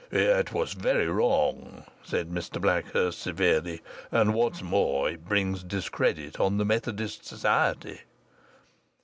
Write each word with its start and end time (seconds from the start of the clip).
"It 0.11 0.51
was 0.51 0.73
very 0.73 1.05
wrong," 1.07 1.83
said 2.03 2.31
Mr 2.31 2.59
Blackhurst, 2.59 3.19
severely, 3.19 3.81
"and 4.11 4.33
what's 4.33 4.63
more, 4.63 5.07
it 5.11 5.25
brings 5.27 5.61
discredit 5.63 6.39
on 6.39 6.57
the 6.57 6.65
Methodist 6.65 7.23
society." 7.23 8.01